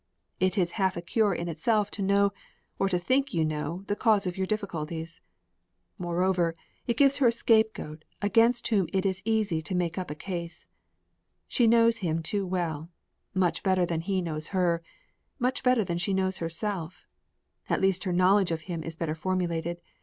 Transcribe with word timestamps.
It 0.39 0.57
is 0.57 0.71
half 0.81 0.97
a 0.97 1.01
cure 1.03 1.31
in 1.31 1.47
itself 1.47 1.91
to 1.91 2.01
know 2.01 2.33
or 2.79 2.89
to 2.89 2.97
think 2.97 3.35
you 3.35 3.45
know 3.45 3.83
the 3.85 3.95
cause 3.95 4.25
of 4.25 4.35
your 4.35 4.47
difficulties. 4.47 5.21
Moreover, 5.99 6.55
it 6.87 6.97
gives 6.97 7.17
her 7.17 7.27
a 7.27 7.31
scapegoat 7.31 8.03
against 8.19 8.69
whom 8.69 8.87
it 8.93 9.05
is 9.05 9.21
easy 9.25 9.61
to 9.61 9.75
make 9.75 9.99
up 9.99 10.09
a 10.09 10.15
case. 10.15 10.67
She 11.47 11.67
knows 11.67 11.97
him 11.97 12.23
too 12.23 12.47
well, 12.47 12.89
much 13.35 13.61
better 13.61 13.85
than 13.85 14.01
he 14.01 14.23
knows 14.23 14.47
her, 14.47 14.81
much 15.37 15.61
better 15.61 15.83
than 15.83 15.99
she 15.99 16.15
knows 16.15 16.39
herself; 16.39 17.05
at 17.69 17.79
least 17.79 18.03
her 18.05 18.11
knowledge 18.11 18.49
of 18.49 18.61
him 18.61 18.81
is 18.81 18.95
better 18.97 19.13
formulated. 19.13 19.81